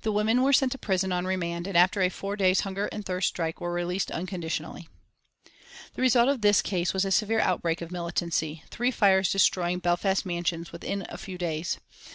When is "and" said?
1.66-1.76, 2.92-3.04